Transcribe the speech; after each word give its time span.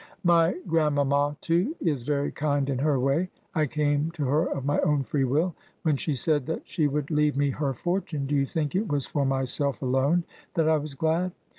My 0.23 0.55
grandmamma, 0.65 1.37
too, 1.41 1.75
is 1.79 2.01
very 2.01 2.31
kind 2.31 2.71
in 2.71 2.79
her 2.79 2.99
way. 2.99 3.29
I 3.53 3.67
came 3.67 4.09
to 4.13 4.25
her 4.29 4.45
of 4.47 4.65
my 4.65 4.79
own 4.79 5.03
free 5.03 5.25
will. 5.25 5.53
When 5.83 5.95
she 5.95 6.15
said 6.15 6.47
that 6.47 6.67
she 6.67 6.87
would 6.87 7.11
leave 7.11 7.37
me 7.37 7.51
her 7.51 7.75
fortime, 7.75 8.25
do 8.25 8.33
you 8.33 8.47
think 8.47 8.73
it 8.75 8.87
was 8.87 9.05
for 9.05 9.27
myself 9.27 9.79
alone 9.79 10.23
that 10.55 10.67
I 10.67 10.77
was 10.77 10.95
glad? 10.95 11.33